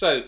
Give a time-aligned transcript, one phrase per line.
[0.00, 0.22] So,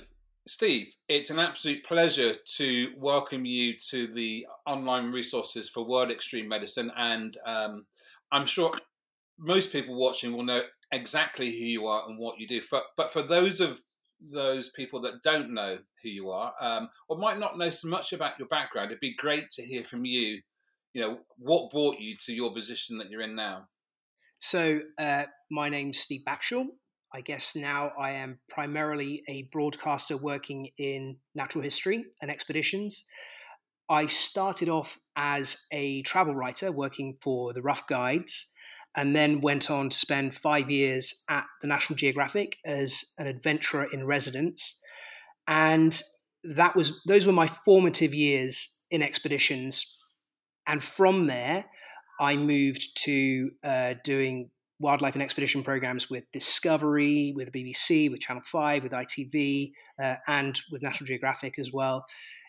[0.46, 6.46] Steve, it's an absolute pleasure to welcome you to the online resources for World Extreme
[6.46, 6.93] Medicine.
[6.95, 7.87] And um,
[8.32, 8.70] I'm sure
[9.38, 10.61] most people watching will know
[10.93, 12.61] exactly who you are and what you do.
[12.61, 13.80] For, but for those of
[14.20, 18.12] those people that don't know who you are um, or might not know so much
[18.12, 20.42] about your background, it'd be great to hear from you.
[20.92, 23.69] You know, what brought you to your position that you're in now?
[24.39, 26.66] So, uh, my name's Steve Backshall.
[27.15, 33.05] I guess now I am primarily a broadcaster working in natural history and expeditions.
[33.91, 38.53] I started off as a travel writer working for the Rough Guides,
[38.97, 43.89] and then went on to spend five years at the National Geographic as an adventurer
[43.92, 44.81] in residence.
[45.48, 46.01] And
[46.45, 49.97] that was those were my formative years in expeditions.
[50.67, 51.64] And from there,
[52.20, 54.51] I moved to uh, doing
[54.83, 59.70] wildlife and expedition programs with Discovery, with the BBC, with Channel 5, with ITV,
[60.02, 62.05] uh, and with National Geographic as well.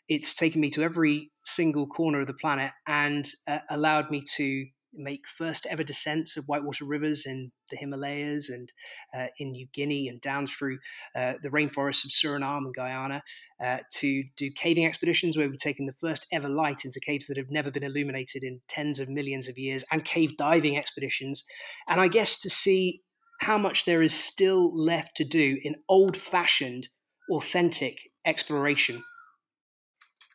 [0.09, 4.65] It's taken me to every single corner of the planet and uh, allowed me to
[4.95, 8.71] make first ever descents of whitewater rivers in the Himalayas and
[9.17, 10.79] uh, in New Guinea and down through
[11.15, 13.23] uh, the rainforests of Suriname and Guyana
[13.63, 17.37] uh, to do caving expeditions where we've taken the first ever light into caves that
[17.37, 21.43] have never been illuminated in tens of millions of years and cave diving expeditions.
[21.89, 23.01] And I guess to see
[23.39, 26.87] how much there is still left to do in old fashioned,
[27.29, 29.03] authentic exploration.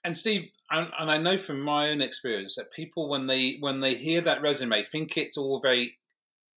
[0.05, 3.81] And Steve, and, and, I know from my own experience that people when they when
[3.81, 5.99] they hear that resume think it's all very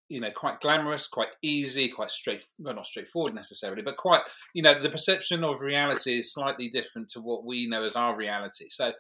[0.10, 4.22] you know quite glamorous quite easy quite straight well not straightforward necessarily but quite
[4.54, 8.16] you know the perception of reality is slightly different to what we know as our
[8.16, 8.66] reality.
[8.70, 8.92] So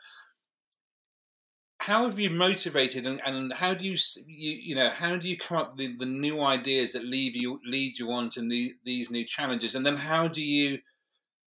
[1.81, 3.97] how have you motivated and, and how do you,
[4.27, 7.33] you you know how do you come up with the, the new ideas that lead
[7.35, 9.75] you lead you on to new, these new challenges?
[9.75, 10.77] And then how do you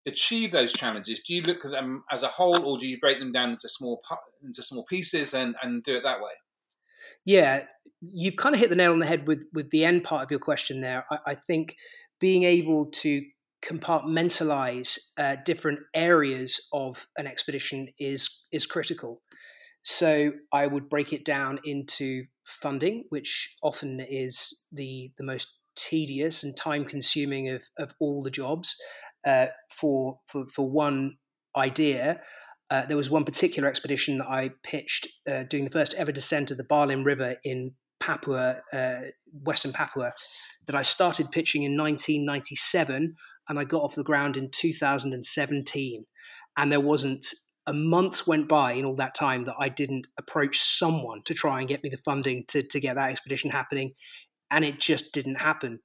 [0.05, 1.21] achieve those challenges?
[1.21, 3.69] Do you look at them as a whole, or do you break them down into
[3.69, 4.01] small
[4.43, 6.31] into small pieces and and do it that way?
[7.25, 7.63] Yeah,
[8.01, 10.31] you've kind of hit the nail on the head with with the end part of
[10.31, 11.05] your question there.
[11.09, 11.75] I, I think
[12.19, 13.21] being able to
[13.63, 19.21] compartmentalize uh, different areas of an expedition is is critical.
[19.83, 26.43] So I would break it down into funding, which often is the the most tedious
[26.43, 28.75] and time consuming of, of all the jobs
[29.25, 31.17] uh, for, for, for one
[31.55, 32.21] idea.
[32.71, 36.51] Uh, there was one particular expedition that I pitched uh, doing the first ever descent
[36.51, 39.01] of the Barlin River in Papua, uh,
[39.43, 40.11] Western Papua,
[40.67, 43.15] that I started pitching in 1997
[43.47, 46.05] and I got off the ground in 2017.
[46.57, 47.27] And there wasn't
[47.67, 51.59] a month went by in all that time that I didn't approach someone to try
[51.59, 53.93] and get me the funding to, to get that expedition happening.
[54.51, 55.79] And it just didn't happen.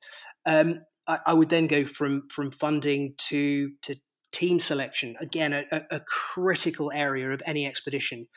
[0.46, 3.96] Um, I, would then go from from funding to to
[4.32, 8.28] team selection again a, a, critical area of any expedition.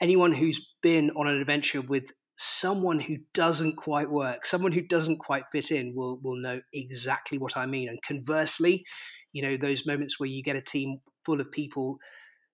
[0.00, 5.18] Anyone who's been on an adventure with someone who doesn't quite work someone who doesn't
[5.18, 7.88] quite fit in will will know exactly what i mean.
[7.88, 8.84] And conversely
[9.32, 11.98] you know those moments where you get a team full of people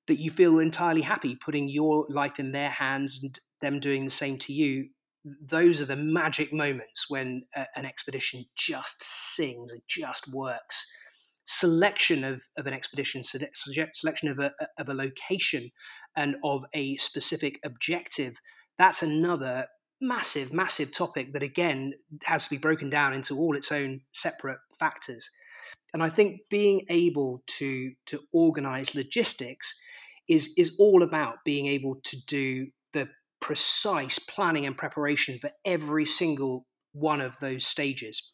[0.09, 4.11] that you feel entirely happy putting your life in their hands and them doing the
[4.11, 4.89] same to you
[5.25, 10.91] those are the magic moments when a, an expedition just sings, it just works.
[11.47, 15.71] Selection of, of an expedition, selection of a, of a location
[16.17, 18.35] and of a specific objective,
[18.77, 19.67] that's another
[20.01, 24.59] massive, massive topic that again has to be broken down into all its own separate
[24.79, 25.31] factors.
[25.93, 29.81] And I think being able to to organize logistics
[30.29, 33.09] is is all about being able to do the
[33.41, 38.33] precise planning and preparation for every single one of those stages.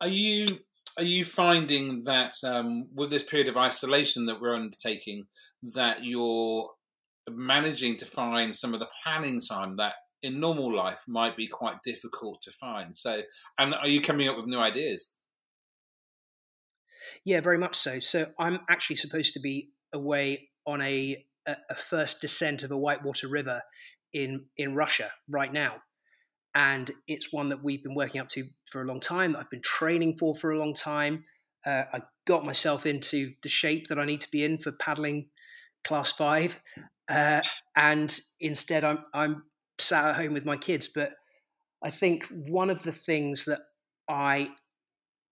[0.00, 0.46] Are you
[0.98, 5.24] are you finding that um, with this period of isolation that we're undertaking,
[5.74, 6.68] that you're
[7.30, 11.76] managing to find some of the planning time that in normal life might be quite
[11.84, 12.96] difficult to find?
[12.96, 13.22] So,
[13.58, 15.14] and are you coming up with new ideas?
[17.24, 18.00] Yeah, very much so.
[18.00, 22.76] So, I'm actually supposed to be away on a a, a first descent of a
[22.76, 23.62] whitewater river
[24.12, 25.76] in in Russia right now,
[26.54, 29.36] and it's one that we've been working up to for a long time.
[29.36, 31.24] I've been training for for a long time.
[31.64, 35.28] Uh, I got myself into the shape that I need to be in for paddling
[35.84, 36.60] class five,
[37.08, 37.42] uh,
[37.76, 39.44] and instead I'm I'm
[39.78, 40.88] sat at home with my kids.
[40.94, 41.12] But
[41.82, 43.60] I think one of the things that
[44.08, 44.50] I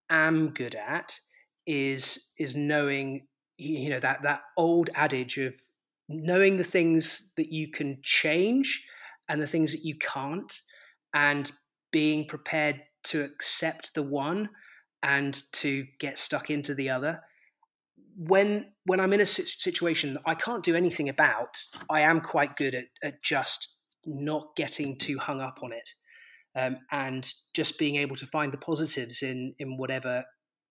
[0.08, 1.18] am good at
[1.66, 3.26] is is knowing
[3.58, 5.54] you know that that old adage of
[6.10, 8.82] knowing the things that you can change
[9.28, 10.52] and the things that you can't,
[11.14, 11.50] and
[11.92, 14.50] being prepared to accept the one
[15.02, 17.20] and to get stuck into the other.
[18.16, 21.56] when when I'm in a situation I can't do anything about,
[21.88, 23.76] I am quite good at, at just
[24.06, 25.90] not getting too hung up on it,
[26.56, 30.24] um, and just being able to find the positives in in whatever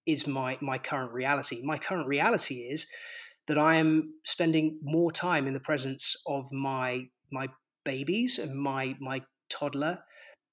[0.06, 1.62] is my my current reality.
[1.64, 2.86] My current reality is
[3.50, 7.48] that I am spending more time in the presence of my my
[7.84, 10.00] babies and my my toddler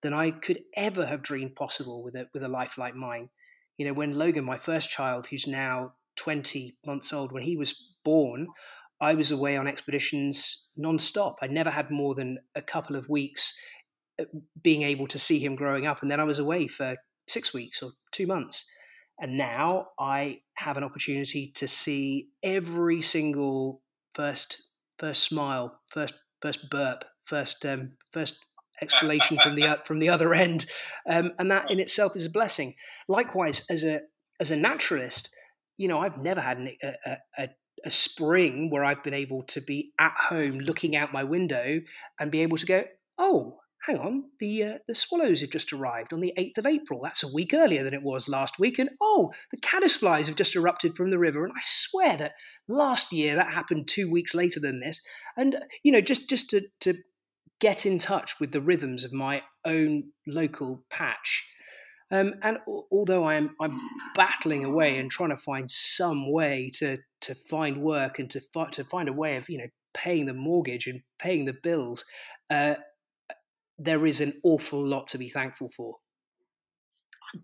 [0.03, 3.29] than I could ever have dreamed possible with a with a life like mine.
[3.77, 7.93] You know, when Logan, my first child, who's now 20 months old, when he was
[8.03, 8.47] born,
[8.99, 11.37] I was away on expeditions non-stop.
[11.43, 13.61] I never had more than a couple of weeks
[14.19, 14.25] uh,
[14.63, 16.97] being able to see him growing up, and then I was away for
[17.29, 18.65] six weeks or two months.
[19.19, 23.83] And now I have an opportunity to see every single
[24.15, 24.63] first
[24.99, 28.39] first smile, first first burp, first um, first
[28.83, 30.67] explanation from the from the other end,
[31.09, 32.75] um, and that in itself is a blessing.
[33.09, 34.03] Likewise, as a
[34.41, 35.35] as a naturalist,
[35.77, 37.49] you know, I've never had an, a, a,
[37.85, 41.81] a spring where I've been able to be at home looking out my window
[42.19, 42.85] and be able to go,
[43.19, 47.01] oh, hang on, the uh, the swallows have just arrived on the 8th of April.
[47.03, 48.79] That's a week earlier than it was last week.
[48.79, 51.45] And oh, the caddisflies have just erupted from the river.
[51.45, 52.33] And I swear that
[52.69, 55.01] last year that happened two weeks later than this.
[55.37, 56.95] And, you know, just, just to, to
[57.61, 61.47] get in touch with the rhythms of my own local patch.
[62.11, 62.59] Um, and
[62.93, 63.81] although I'm I'm
[64.15, 68.71] battling away and trying to find some way to to find work and to fi-
[68.71, 72.05] to find a way of you know paying the mortgage and paying the bills,
[72.51, 72.77] uh,
[73.79, 75.97] there is an awful lot to be thankful for.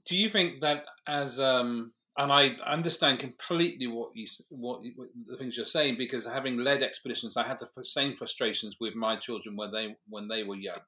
[0.08, 5.36] Do you think that as um, and I understand completely what you what, what, the
[5.36, 9.56] things you're saying because having led expeditions, I had the same frustrations with my children
[9.56, 10.80] when they when they were young,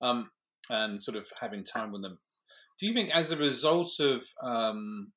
[0.00, 0.30] um,
[0.70, 2.18] and sort of having time with them.
[2.78, 5.12] Do you think, as a result of um,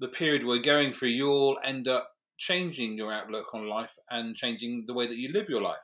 [0.00, 2.06] the period we're going through, you'll end up
[2.36, 5.78] changing your outlook on life and changing the way that you live your life?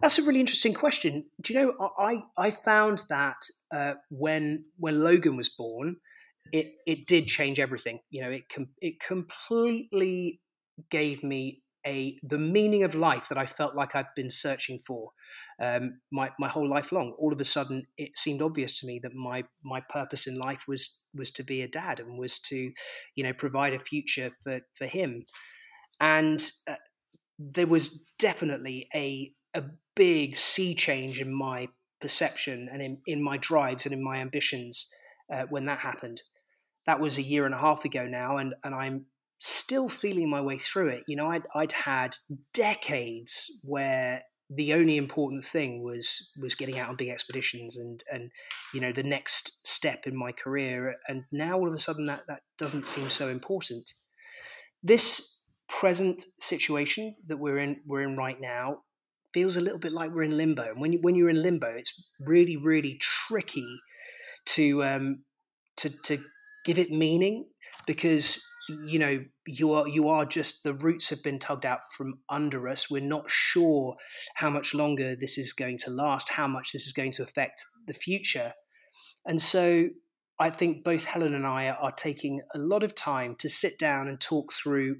[0.00, 1.24] That's a really interesting question.
[1.42, 3.36] Do you know I I found that
[3.74, 5.96] uh, when when Logan was born,
[6.52, 8.00] it it did change everything.
[8.10, 10.40] You know, it com- it completely
[10.90, 15.10] gave me a the meaning of life that I felt like I'd been searching for
[15.60, 17.14] um, my my whole life long.
[17.18, 20.64] All of a sudden, it seemed obvious to me that my my purpose in life
[20.68, 22.72] was was to be a dad and was to,
[23.14, 25.24] you know, provide a future for for him.
[26.00, 26.76] And uh,
[27.38, 29.64] there was definitely a a
[29.94, 31.68] big sea change in my
[32.00, 34.90] perception and in, in my drives and in my ambitions
[35.32, 36.22] uh, when that happened.
[36.86, 39.06] That was a year and a half ago now, and, and I'm
[39.40, 41.02] still feeling my way through it.
[41.06, 42.16] You know, I'd, I'd had
[42.54, 48.30] decades where the only important thing was was getting out on big expeditions and and
[48.72, 52.22] you know the next step in my career and now all of a sudden that
[52.28, 53.92] that doesn't seem so important
[54.82, 58.78] this present situation that we're in we're in right now
[59.32, 60.70] feels a little bit like we're in limbo.
[60.70, 63.80] And when you, when you're in limbo, it's really really tricky
[64.46, 65.24] to um,
[65.76, 66.18] to to
[66.64, 67.46] give it meaning
[67.86, 68.44] because
[68.84, 72.68] you know you are you are just the roots have been tugged out from under
[72.68, 73.96] us we're not sure
[74.34, 77.64] how much longer this is going to last how much this is going to affect
[77.86, 78.52] the future
[79.24, 79.86] and so
[80.38, 84.06] i think both helen and i are taking a lot of time to sit down
[84.06, 84.96] and talk through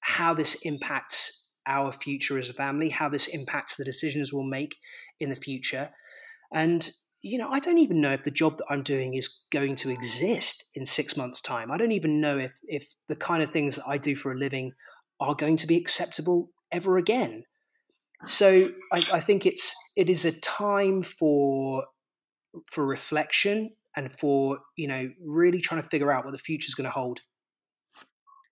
[0.00, 1.37] how this impacts
[1.68, 4.76] our future as a family, how this impacts the decisions we'll make
[5.20, 5.90] in the future.
[6.52, 6.90] And,
[7.22, 9.90] you know, I don't even know if the job that I'm doing is going to
[9.90, 11.70] exist in six months' time.
[11.70, 14.38] I don't even know if, if the kind of things that I do for a
[14.38, 14.72] living
[15.20, 17.44] are going to be acceptable ever again.
[18.24, 21.84] So I, I think it's it is a time for
[22.66, 26.74] for reflection and for you know really trying to figure out what the future is
[26.74, 27.20] going to hold.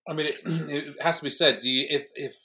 [0.07, 1.59] I mean, it, it, has to be said.
[1.63, 2.35] You, if if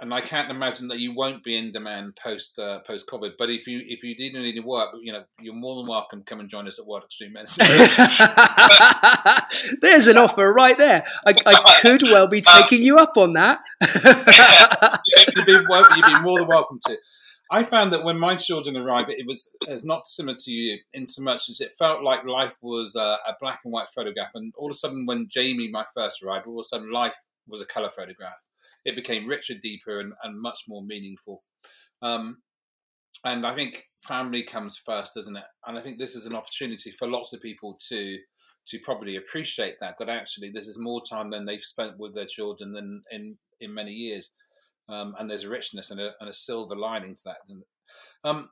[0.00, 3.32] and I can't imagine that you won't be in demand post uh, post COVID.
[3.38, 6.20] But if you if you did need any work, you know, you're more than welcome
[6.20, 7.66] to come and join us at World Extreme Medicine.
[9.80, 11.04] There's an offer right there.
[11.26, 13.60] I, I could well be taking you up on that.
[15.36, 16.96] you'd, be, you'd be more than welcome to.
[17.50, 21.06] I found that when my children arrived, it was it's not similar to you in
[21.06, 24.52] so much as it felt like life was a, a black and white photograph, and
[24.56, 27.16] all of a sudden, when Jamie, my first, arrived, all of a sudden, life
[27.48, 28.44] was a color photograph
[28.86, 31.42] it became richer, deeper, and, and much more meaningful.
[32.02, 32.38] Um,
[33.24, 35.44] and I think family comes first, doesn't it?
[35.66, 38.18] And I think this is an opportunity for lots of people to
[38.68, 42.26] to probably appreciate that that actually this is more time than they've spent with their
[42.26, 44.32] children than in in many years.
[44.88, 47.38] Um, and there's a richness and a, and a, silver lining to that.
[48.22, 48.48] Um,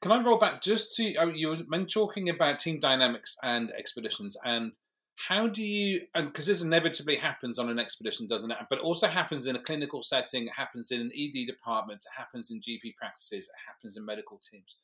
[0.00, 1.02] can I roll back just to
[1.34, 4.72] you were talking about team dynamics and expeditions, and
[5.16, 8.56] how do you and because this inevitably happens on an expedition doesn't it?
[8.68, 12.50] But also happens in a clinical setting it happens in an ed department it happens
[12.50, 14.80] in gp practices it happens in medical teams.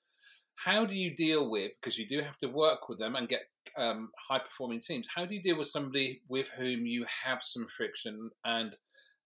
[0.56, 3.42] How do you deal with because you do have to work with them and get
[3.76, 7.66] um, high performing teams how do you deal with somebody with whom you have some
[7.66, 8.76] friction and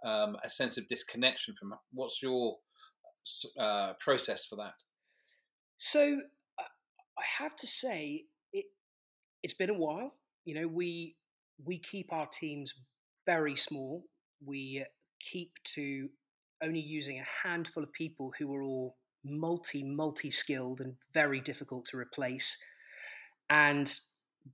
[0.04, 1.74] um, a sense of disconnection from?
[1.92, 2.58] What's your
[3.58, 4.74] uh, process for that?
[5.78, 6.20] So
[7.16, 8.64] i have to say it
[9.42, 10.14] it's been a while
[10.44, 11.16] you know we
[11.64, 12.72] we keep our teams
[13.26, 14.04] very small
[14.44, 14.84] we
[15.20, 16.08] keep to
[16.62, 21.86] only using a handful of people who are all multi multi skilled and very difficult
[21.86, 22.56] to replace
[23.50, 23.98] and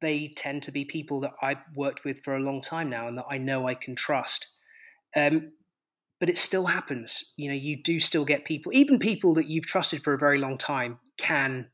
[0.01, 3.19] they tend to be people that I've worked with for a long time now and
[3.19, 4.47] that I know I can trust.
[5.17, 5.53] Um,
[6.21, 7.33] but it still happens.
[7.37, 10.39] You know, you do still get people, even people that you've trusted for a very
[10.39, 11.67] long time, can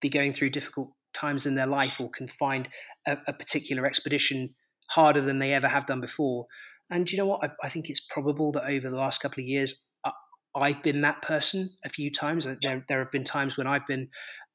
[0.00, 2.68] be going through difficult times in their life or can find
[3.06, 4.54] a, a particular expedition
[4.90, 6.46] harder than they ever have done before.
[6.90, 7.44] And you know what?
[7.44, 10.10] I, I, think it's probable that over the last couple of years, I,
[10.54, 12.46] I've been that person a few times.
[12.62, 14.08] There, there have been times when I've been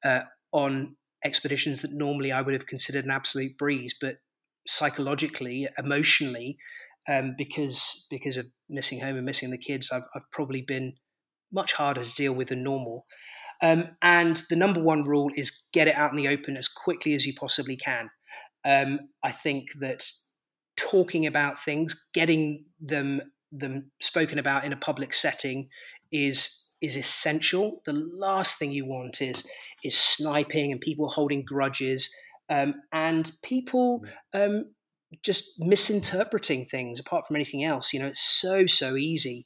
[0.04, 4.18] uh, on expeditions that normally I would have considered an absolute breeze, but
[4.68, 6.58] psychologically, emotionally,
[7.10, 10.94] um, because because of missing home and missing the kids, I've, I've probably been
[11.52, 13.06] much harder to deal with than normal.
[13.62, 17.14] Um, and the number one rule is get it out in the open as quickly
[17.14, 18.10] as you possibly can.
[18.66, 20.06] Um, I think that
[20.78, 25.70] talking about things, getting them them spoken about in a public setting,
[26.12, 27.82] is is essential.
[27.86, 29.46] The last thing you want is
[29.84, 32.14] is sniping and people holding grudges
[32.50, 34.66] um, and people um,
[35.24, 37.00] just misinterpreting things.
[37.00, 39.46] Apart from anything else, you know, it's so so easy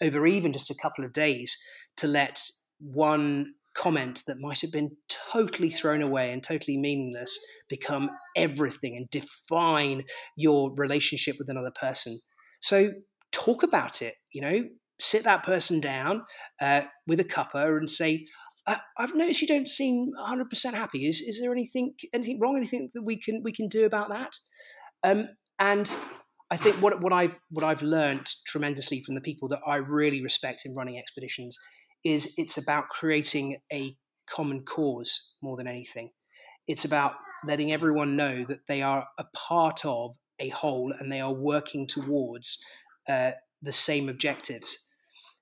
[0.00, 1.56] over even just a couple of days
[1.96, 2.40] to let
[2.82, 4.90] one comment that might have been
[5.32, 10.04] totally thrown away and totally meaningless become everything and define
[10.36, 12.18] your relationship with another person.
[12.60, 12.90] So
[13.32, 14.64] talk about it, you know,
[15.00, 16.22] sit that person down
[16.60, 18.26] uh, with a cuppa and say,
[18.66, 21.08] I've noticed you don't seem 100% happy.
[21.08, 22.56] Is, is there anything anything wrong?
[22.56, 24.32] Anything that we can we can do about that?
[25.02, 25.92] Um, and
[26.48, 30.22] I think what what I've what I've learned tremendously from the people that I really
[30.22, 31.58] respect in running expeditions
[32.04, 33.96] is it's about creating a
[34.28, 36.10] common cause more than anything.
[36.66, 37.12] It's about
[37.46, 41.86] letting everyone know that they are a part of a whole and they are working
[41.86, 42.58] towards
[43.08, 43.32] uh,
[43.62, 44.86] the same objectives.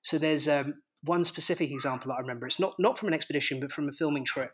[0.03, 2.47] So there's um, one specific example that I remember.
[2.47, 4.51] It's not not from an expedition, but from a filming trip.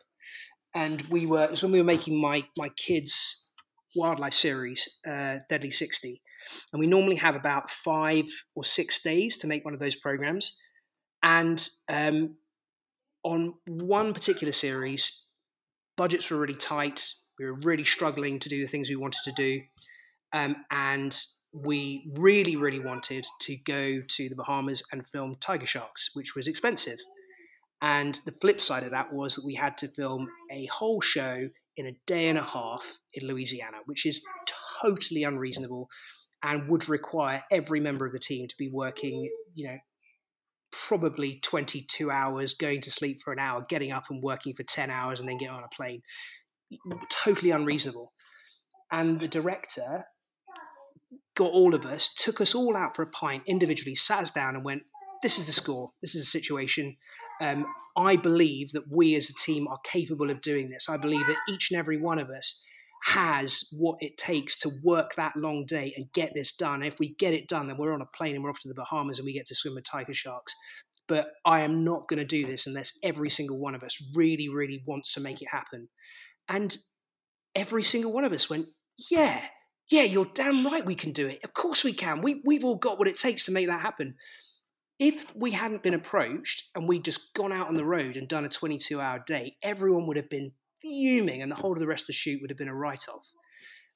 [0.75, 3.49] And we were it was when we were making my my kids'
[3.95, 6.21] wildlife series, uh, Deadly Sixty,
[6.71, 10.59] and we normally have about five or six days to make one of those programs.
[11.23, 12.35] And um,
[13.23, 15.23] on one particular series,
[15.97, 17.07] budgets were really tight.
[17.39, 19.61] We were really struggling to do the things we wanted to do.
[20.33, 21.17] Um, and
[21.53, 26.47] we really, really wanted to go to the Bahamas and film tiger sharks, which was
[26.47, 26.99] expensive.
[27.81, 31.47] And the flip side of that was that we had to film a whole show
[31.77, 34.23] in a day and a half in Louisiana, which is
[34.81, 35.89] totally unreasonable
[36.43, 39.77] and would require every member of the team to be working, you know,
[40.71, 44.89] probably 22 hours, going to sleep for an hour, getting up and working for 10
[44.89, 46.01] hours, and then getting on a plane.
[47.09, 48.13] Totally unreasonable.
[48.91, 50.05] And the director
[51.35, 54.55] got all of us, took us all out for a pint individually, sat us down,
[54.55, 54.83] and went,
[55.23, 55.91] This is the score.
[56.01, 56.97] This is the situation.
[57.39, 60.87] Um, I believe that we as a team are capable of doing this.
[60.89, 62.63] I believe that each and every one of us
[63.07, 66.83] has what it takes to work that long day and get this done.
[66.83, 68.73] If we get it done, then we're on a plane and we're off to the
[68.73, 70.53] Bahamas and we get to swim with tiger sharks.
[71.07, 74.49] But I am not going to do this unless every single one of us really,
[74.49, 75.87] really wants to make it happen.
[76.49, 76.75] And
[77.55, 78.65] every single one of us went,
[79.09, 79.41] Yeah,
[79.89, 81.39] yeah, you're damn right we can do it.
[81.45, 82.21] Of course we can.
[82.21, 84.15] We, we've all got what it takes to make that happen.
[84.99, 88.43] If we hadn't been approached and we'd just gone out on the road and done
[88.43, 92.03] a 22 hour day, everyone would have been fuming and the whole of the rest
[92.03, 93.27] of the shoot would have been a write off.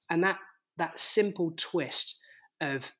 [0.10, 0.38] And that,
[0.78, 2.20] that simple twist
[2.60, 2.92] of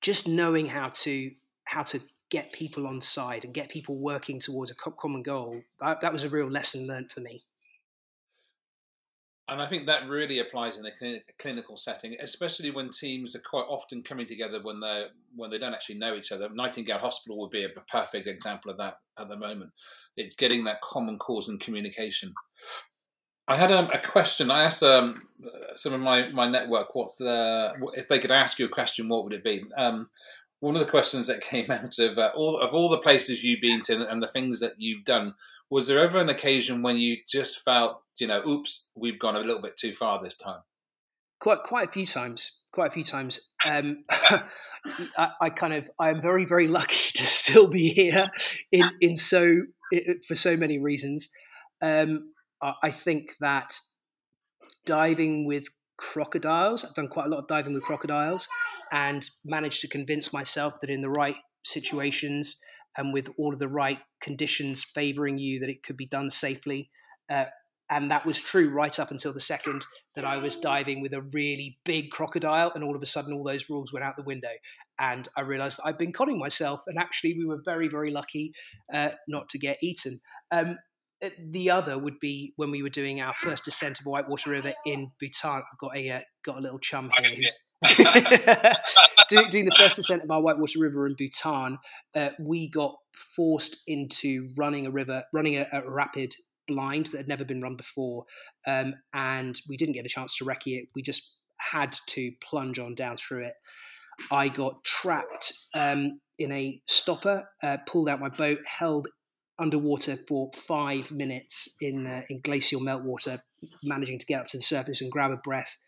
[0.00, 1.30] just knowing how to,
[1.64, 6.00] how to get people on side and get people working towards a common goal, that,
[6.00, 7.44] that was a real lesson learned for me
[9.52, 13.66] and I think that really applies in a clinical setting, especially when teams are quite
[13.68, 15.06] often coming together when they
[15.36, 16.48] when they don't actually know each other.
[16.48, 19.72] Nightingale Hospital would be a perfect example of that at the moment.
[20.16, 22.32] It's getting that common cause and communication.
[23.46, 24.50] I had um, a question.
[24.50, 25.22] I asked um,
[25.74, 29.34] some of my, my network what if they could ask you a question, what would
[29.34, 29.64] it be?
[29.76, 30.08] Um,
[30.60, 33.60] one of the questions that came out of uh, all of all the places you've
[33.60, 35.34] been to and the things that you've done
[35.72, 39.40] was there ever an occasion when you just felt, you know, oops, we've gone a
[39.40, 40.60] little bit too far this time?
[41.42, 42.60] quite quite a few times.
[42.72, 43.50] Quite a few times.
[43.66, 48.30] Um, I, I, kind of I'm very very lucky to still be here
[48.70, 49.62] in in so
[50.26, 51.28] for so many reasons.
[51.82, 52.32] Um,
[52.80, 53.74] I think that
[54.86, 58.46] diving with crocodiles, I've done quite a lot of diving with crocodiles,
[58.92, 62.60] and managed to convince myself that in the right situations
[62.96, 66.90] and with all of the right conditions favoring you, that it could be done safely.
[67.30, 67.44] Uh,
[67.90, 69.84] and that was true right up until the second
[70.16, 73.44] that I was diving with a really big crocodile, and all of a sudden, all
[73.44, 74.52] those rules went out the window.
[74.98, 78.52] And I realized that I'd been conning myself, and actually, we were very, very lucky
[78.92, 80.20] uh, not to get eaten.
[80.50, 80.78] Um,
[81.50, 85.10] the other would be when we were doing our first descent of Whitewater River in
[85.20, 85.62] Bhutan.
[85.62, 87.56] I've got a uh, got a little chum here who's
[89.28, 91.78] doing, doing, the first descent of our Whitewater River in Bhutan.
[92.14, 92.94] Uh, we got
[93.36, 96.34] forced into running a river, running a, a rapid
[96.66, 98.24] blind that had never been run before,
[98.66, 100.88] um, and we didn't get a chance to recce it.
[100.94, 103.54] We just had to plunge on down through it.
[104.30, 109.08] I got trapped um, in a stopper, uh, pulled out my boat, held
[109.62, 113.40] underwater for five minutes in uh, in glacial meltwater,
[113.82, 115.78] managing to get up to the surface and grab a breath,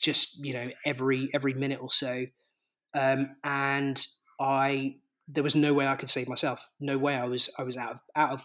[0.00, 2.26] just you know every every minute or so,
[2.94, 4.06] um, and
[4.38, 6.64] I there was no way I could save myself.
[6.80, 8.44] No way I was I was out of out of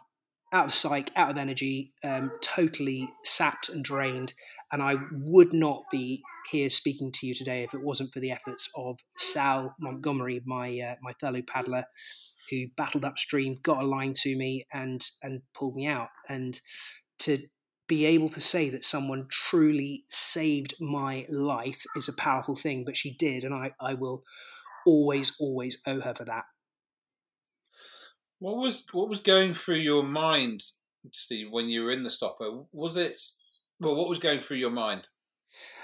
[0.54, 4.34] out of psych, out of energy, um, totally sapped and drained.
[4.72, 8.32] And I would not be here speaking to you today if it wasn't for the
[8.32, 11.86] efforts of Sal Montgomery, my uh, my fellow paddler,
[12.50, 16.10] who battled upstream, got a line to me, and and pulled me out.
[16.30, 16.60] And
[17.20, 17.40] to
[17.88, 22.98] be able to say that someone truly saved my life is a powerful thing, but
[22.98, 24.24] she did, and I, I will
[24.86, 26.46] always, always owe her for that.
[28.40, 30.62] What was what was going through your mind,
[31.12, 32.64] Steve, when you were in the stopper?
[32.72, 33.20] Was it
[33.80, 33.96] well?
[33.96, 35.08] What was going through your mind?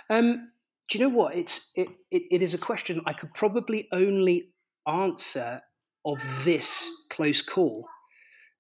[0.10, 0.52] Um,
[0.90, 1.36] do you know what?
[1.36, 4.52] It's it, it, it is a question I could probably only
[4.86, 5.62] answer
[6.06, 7.86] of this close call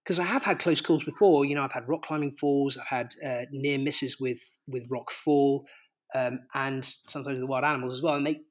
[0.03, 1.45] because I have had close calls before.
[1.45, 5.11] You know, I've had rock climbing falls, I've had uh, near misses with with rock
[5.11, 5.67] fall,
[6.15, 8.15] um, and sometimes with wild animals as well.
[8.15, 8.41] And they,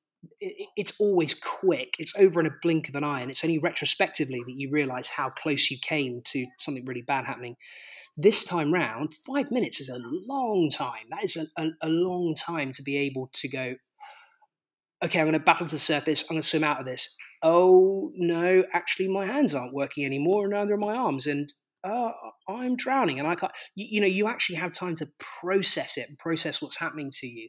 [0.40, 1.94] it, it's always quick.
[1.98, 5.08] It's over in a blink of an eye, and it's only retrospectively that you realise
[5.08, 7.56] how close you came to something really bad happening.
[8.16, 11.06] This time round, five minutes is a long time.
[11.10, 13.74] That is a, a, a long time to be able to go.
[15.02, 16.24] Okay, I'm going to battle to the surface.
[16.24, 20.44] I'm going to swim out of this oh no, actually my hands aren't working anymore,
[20.44, 22.10] and neither are my arms, and uh,
[22.48, 23.52] I'm drowning, and I can't.
[23.74, 25.08] You, you, know, you actually have time to
[25.40, 27.48] process it and process what's happening to you.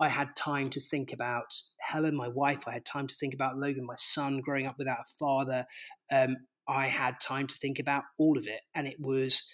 [0.00, 2.64] I had time to think about Helen, my wife.
[2.66, 5.66] I had time to think about Logan, my son, growing up without a father.
[6.12, 6.36] Um,
[6.68, 9.50] I had time to think about all of it, and it was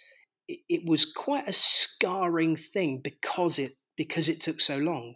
[0.48, 5.14] it, it was quite a scarring thing because it because it took so long.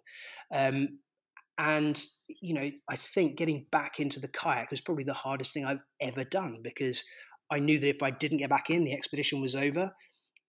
[0.54, 0.98] Um,
[1.58, 5.64] and, you know, I think getting back into the kayak was probably the hardest thing
[5.64, 7.02] I've ever done because
[7.50, 9.90] I knew that if I didn't get back in, the expedition was over.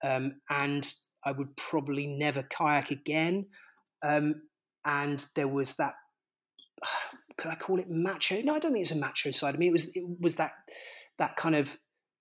[0.03, 0.91] Um, and
[1.25, 3.45] I would probably never kayak again.
[4.05, 4.35] Um,
[4.85, 5.93] and there was that,
[7.37, 8.41] could I call it macho?
[8.41, 9.67] No, I don't think it's a macho side of me.
[9.67, 10.51] It was, it was that,
[11.19, 11.77] that kind of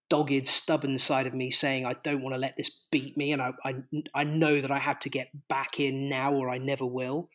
[0.08, 3.32] dogged, stubborn side of me saying, I don't want to let this beat me.
[3.32, 3.74] And I, I,
[4.14, 7.28] I know that I have to get back in now or I never will.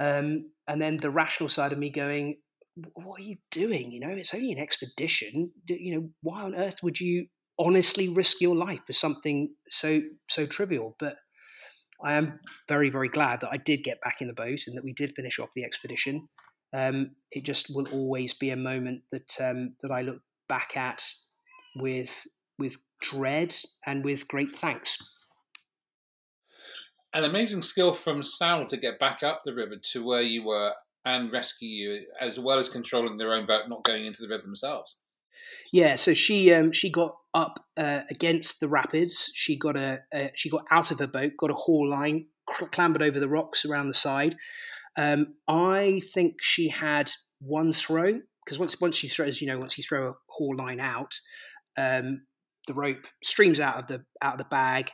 [0.00, 2.36] Um, and then the rational side of me going,
[2.94, 3.90] what are you doing?
[3.90, 5.50] You know, it's only an expedition.
[5.66, 7.26] You know, why on earth would you
[7.58, 10.94] honestly risk your life for something so so trivial?
[11.00, 11.16] But
[12.04, 14.84] I am very very glad that I did get back in the boat and that
[14.84, 16.28] we did finish off the expedition.
[16.72, 21.02] Um, it just will always be a moment that um, that I look back at
[21.76, 22.24] with
[22.58, 23.54] with dread
[23.86, 24.98] and with great thanks
[27.14, 30.72] an amazing skill from Sal to get back up the river to where you were
[31.04, 34.42] and rescue you, as well as controlling their own boat, not going into the river
[34.42, 35.00] themselves.
[35.72, 39.30] Yeah, so she um, she got up uh, against the rapids.
[39.34, 42.26] She got a, a, she got out of her boat, got a haul line,
[42.72, 44.36] clambered over the rocks around the side.
[44.98, 49.78] Um, I think she had one throw because once once she throws, you know, once
[49.78, 51.14] you throw a haul line out,
[51.78, 52.22] um,
[52.66, 54.90] the rope streams out of the out of the bag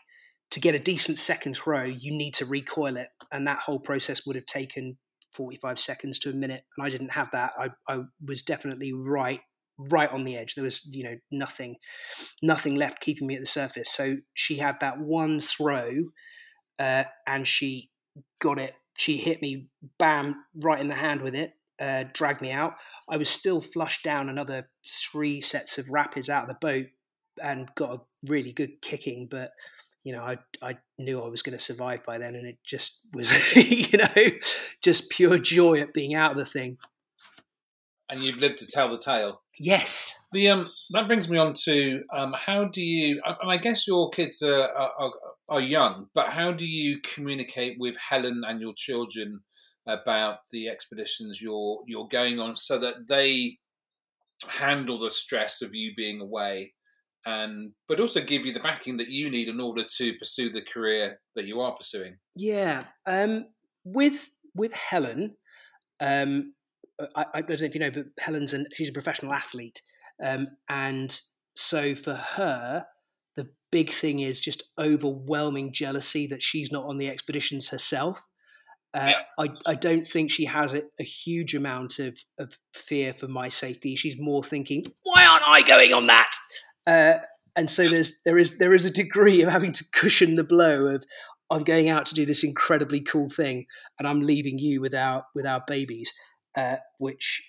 [0.55, 4.25] to get a decent second throw, you need to recoil it, and that whole process
[4.25, 4.97] would have taken
[5.35, 6.63] 45 seconds to a minute.
[6.79, 7.51] And I didn't have that.
[7.59, 9.41] I, I was definitely right
[9.77, 10.55] right on the edge.
[10.55, 11.75] There was, you know, nothing,
[12.41, 13.93] nothing left keeping me at the surface.
[13.93, 15.91] So she had that one throw,
[16.79, 17.91] uh, and she
[18.41, 18.75] got it.
[18.97, 19.67] She hit me,
[19.99, 22.75] bam, right in the hand with it, uh, dragged me out.
[23.11, 24.71] I was still flushed down another
[25.11, 26.87] three sets of rapids out of the boat
[27.43, 29.51] and got a really good kicking, but
[30.05, 33.01] you know, I I knew I was going to survive by then, and it just
[33.15, 34.31] was, you know,
[34.83, 36.79] just pure joy at being out of the thing.
[38.11, 39.41] And you've lived to tell the tale.
[39.59, 40.29] Yes.
[40.33, 44.11] The um that brings me on to um how do you and I guess your
[44.11, 45.13] kids are, are
[45.49, 49.41] are young, but how do you communicate with Helen and your children
[49.87, 53.59] about the expeditions you're you're going on so that they
[54.49, 56.75] handle the stress of you being away
[57.27, 60.63] and but also give you the backing that you need in order to pursue the
[60.63, 63.47] career that you are pursuing yeah um,
[63.85, 65.35] with with helen
[66.01, 66.53] um,
[67.17, 69.81] I, I, don't know if you know but helen's an she's a professional athlete
[70.23, 71.19] um, and
[71.57, 72.85] so for her
[73.37, 78.19] the big thing is just overwhelming jealousy that she's not on the expeditions herself
[78.95, 79.23] uh, yeah.
[79.39, 83.49] I, I don't think she has a, a, huge amount of, of fear for my
[83.49, 83.97] safety.
[83.97, 86.31] She's more thinking, why aren't I going on that?
[86.87, 87.15] Uh,
[87.57, 90.87] and so there's there is there is a degree of having to cushion the blow
[90.89, 91.05] of
[91.51, 93.67] I'm going out to do this incredibly cool thing
[93.99, 96.13] and I'm leaving you without without babies,
[96.57, 97.43] uh, which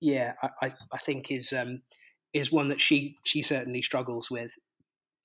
[0.00, 1.82] yeah I, I, I think is um,
[2.34, 4.52] is one that she she certainly struggles with.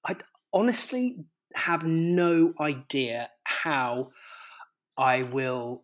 [0.07, 0.15] I
[0.53, 1.17] honestly
[1.53, 4.07] have no idea how
[4.97, 5.83] I will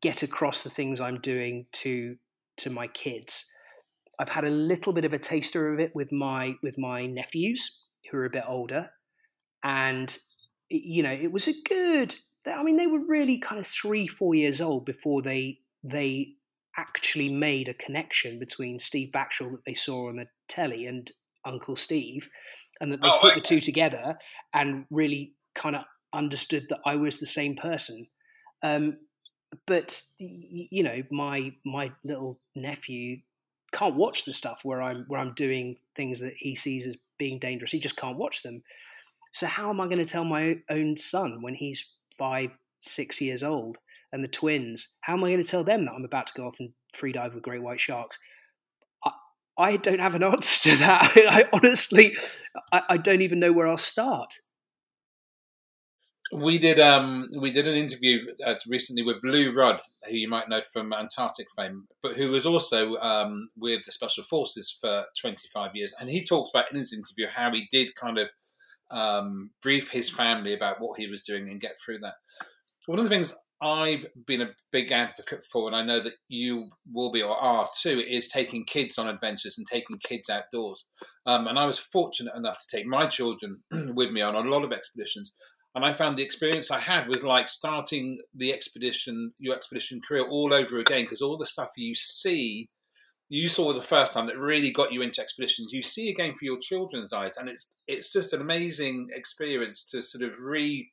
[0.00, 2.16] get across the things I'm doing to
[2.58, 3.50] to my kids.
[4.18, 7.84] I've had a little bit of a taster of it with my with my nephews
[8.10, 8.90] who are a bit older,
[9.62, 10.16] and
[10.68, 12.14] you know it was a good.
[12.46, 16.34] I mean, they were really kind of three, four years old before they they
[16.76, 21.10] actually made a connection between Steve Backshall that they saw on the telly and
[21.44, 22.28] Uncle Steve,
[22.80, 23.40] and that they oh, put okay.
[23.40, 24.18] the two together
[24.52, 28.06] and really kind of understood that I was the same person.
[28.62, 28.98] Um,
[29.66, 33.18] but you know, my my little nephew
[33.74, 37.38] can't watch the stuff where I'm where I'm doing things that he sees as being
[37.38, 37.72] dangerous.
[37.72, 38.62] He just can't watch them.
[39.32, 43.42] So how am I going to tell my own son when he's five, six years
[43.42, 43.78] old,
[44.12, 44.94] and the twins?
[45.00, 47.12] How am I going to tell them that I'm about to go off and free
[47.12, 48.16] dive with great white sharks?
[49.04, 49.10] I,
[49.58, 51.12] I don't have an answer to that.
[51.16, 52.16] I honestly,
[52.72, 54.38] I, I don't even know where I'll start
[56.34, 60.48] we did um we did an interview uh, recently with Lou Rudd, who you might
[60.48, 65.70] know from Antarctic fame, but who was also um, with the Special Forces for 25
[65.74, 68.30] years, and he talks about in his interview how he did kind of
[68.90, 72.14] um, brief his family about what he was doing and get through that.
[72.86, 76.68] One of the things I've been a big advocate for, and I know that you
[76.94, 80.86] will be or are too, is taking kids on adventures and taking kids outdoors.
[81.24, 83.62] Um, and I was fortunate enough to take my children
[83.94, 85.34] with me on a lot of expeditions.
[85.74, 90.24] And I found the experience I had was like starting the expedition, your expedition career
[90.24, 92.68] all over again, because all the stuff you see,
[93.28, 96.44] you saw the first time that really got you into expeditions, you see again for
[96.44, 100.90] your children's eyes, and it's it's just an amazing experience to sort of re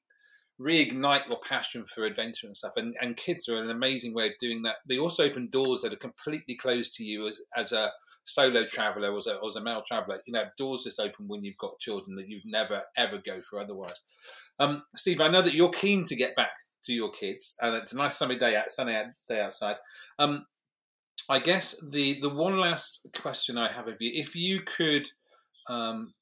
[0.61, 2.73] reignite your passion for adventure and stuff.
[2.75, 4.77] And, and kids are an amazing way of doing that.
[4.87, 7.91] They also open doors that are completely closed to you as, as a
[8.25, 10.21] solo traveler or as a, or as a male traveler.
[10.25, 13.59] You know, doors just open when you've got children that you'd never ever go for
[13.59, 14.01] otherwise.
[14.59, 16.51] Um, Steve, I know that you're keen to get back
[16.83, 18.95] to your kids, and it's a nice sunny day out, sunny
[19.27, 19.75] day outside.
[20.19, 20.45] Um,
[21.29, 25.07] I guess the the one last question I have of you, if you could
[25.67, 26.13] um,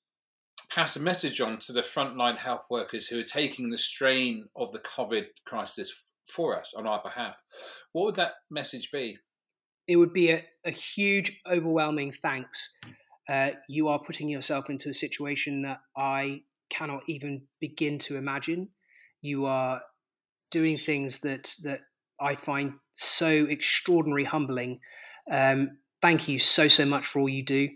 [0.73, 4.71] pass a message on to the frontline health workers who are taking the strain of
[4.71, 7.41] the COVID crisis for us on our behalf,
[7.91, 9.17] what would that message be?
[9.87, 12.77] It would be a, a huge, overwhelming thanks.
[13.27, 18.69] Uh, you are putting yourself into a situation that I cannot even begin to imagine.
[19.21, 19.81] You are
[20.51, 21.81] doing things that that
[22.21, 24.79] I find so extraordinary humbling.
[25.31, 27.69] Um, thank you so so much for all you do.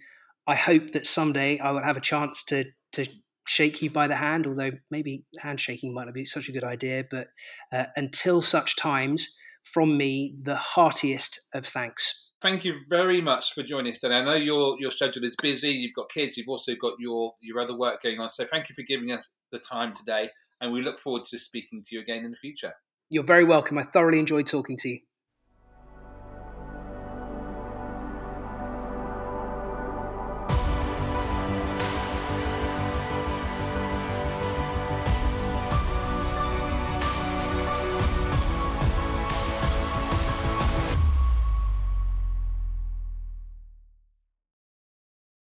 [0.46, 3.06] I hope that someday I will have a chance to to
[3.48, 7.06] shake you by the hand, although maybe handshaking might not be such a good idea.
[7.10, 7.28] But
[7.72, 12.32] uh, until such times, from me, the heartiest of thanks.
[12.42, 14.16] Thank you very much for joining us today.
[14.16, 15.70] I know your your schedule is busy.
[15.70, 16.36] You've got kids.
[16.36, 18.30] You've also got your your other work going on.
[18.30, 20.30] So thank you for giving us the time today,
[20.60, 22.74] and we look forward to speaking to you again in the future.
[23.10, 23.78] You're very welcome.
[23.78, 25.00] I thoroughly enjoyed talking to you.